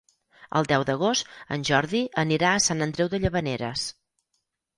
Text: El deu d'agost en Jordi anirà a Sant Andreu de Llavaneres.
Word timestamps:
El 0.59 0.69
deu 0.69 0.85
d'agost 0.89 1.29
en 1.57 1.65
Jordi 1.69 2.01
anirà 2.23 2.55
a 2.55 2.63
Sant 2.69 2.87
Andreu 2.87 3.13
de 3.13 3.21
Llavaneres. 3.27 3.87